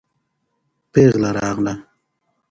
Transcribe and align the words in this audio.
پېغله 0.91 1.29
راغله. 1.37 1.73